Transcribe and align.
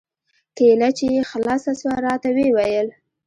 کېله 0.57 0.89
چې 0.97 1.05
يې 1.15 1.21
خلاصه 1.31 1.71
سوه 1.79 1.95
راته 2.05 2.29
ويې 2.35 2.49
ويل. 2.57 2.87